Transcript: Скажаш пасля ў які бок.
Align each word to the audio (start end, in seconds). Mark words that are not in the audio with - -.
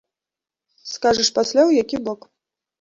Скажаш 0.93 1.29
пасля 1.37 1.61
ў 1.69 1.85
які 1.85 1.97
бок. 2.11 2.21